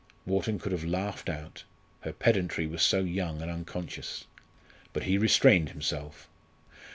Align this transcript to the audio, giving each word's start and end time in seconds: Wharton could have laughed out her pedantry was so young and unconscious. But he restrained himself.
Wharton 0.25 0.57
could 0.57 0.71
have 0.71 0.83
laughed 0.83 1.29
out 1.29 1.63
her 1.99 2.11
pedantry 2.11 2.65
was 2.65 2.81
so 2.81 3.01
young 3.01 3.39
and 3.39 3.51
unconscious. 3.51 4.25
But 4.93 5.03
he 5.03 5.15
restrained 5.19 5.69
himself. 5.69 6.27